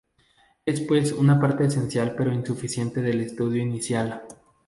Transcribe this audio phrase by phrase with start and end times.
[0.65, 4.23] Es pues una parte esencial pero insuficiente del estudio inicial.